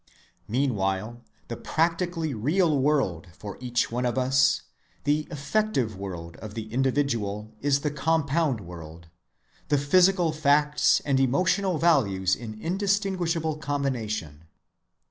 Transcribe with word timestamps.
Meanwhile 0.47 1.21
the 1.47 1.55
practically 1.57 2.33
real 2.33 2.79
world 2.79 3.27
for 3.37 3.55
each 3.59 3.91
one 3.91 4.03
of 4.03 4.17
us, 4.17 4.63
the 5.03 5.27
effective 5.29 5.95
world 5.95 6.37
of 6.37 6.55
the 6.55 6.73
individual, 6.73 7.53
is 7.61 7.81
the 7.81 7.91
compound 7.91 8.61
world, 8.61 9.09
the 9.67 9.77
physical 9.77 10.31
facts 10.31 11.01
and 11.05 11.19
emotional 11.19 11.77
values 11.77 12.35
in 12.35 12.59
indistinguishable 12.59 13.57
combination. 13.57 14.45